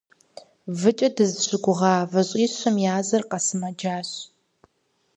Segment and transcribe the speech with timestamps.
[0.79, 4.09] Выкӏэ дызыщыгугъа выщӏищым языр къэсымэджащ.